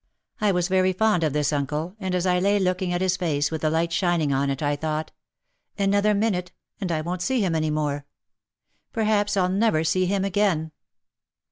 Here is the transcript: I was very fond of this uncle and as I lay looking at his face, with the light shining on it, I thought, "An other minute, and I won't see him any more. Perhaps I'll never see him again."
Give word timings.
I 0.39 0.51
was 0.51 0.67
very 0.67 0.93
fond 0.93 1.23
of 1.23 1.31
this 1.31 1.53
uncle 1.53 1.95
and 1.99 2.15
as 2.15 2.25
I 2.25 2.39
lay 2.39 2.57
looking 2.57 2.91
at 2.91 3.01
his 3.01 3.17
face, 3.17 3.51
with 3.51 3.61
the 3.61 3.69
light 3.69 3.93
shining 3.93 4.33
on 4.33 4.49
it, 4.49 4.63
I 4.63 4.75
thought, 4.75 5.11
"An 5.77 5.93
other 5.93 6.15
minute, 6.15 6.51
and 6.79 6.91
I 6.91 7.01
won't 7.01 7.21
see 7.21 7.41
him 7.41 7.53
any 7.53 7.69
more. 7.69 8.07
Perhaps 8.93 9.37
I'll 9.37 9.47
never 9.47 9.83
see 9.83 10.07
him 10.07 10.25
again." 10.25 10.71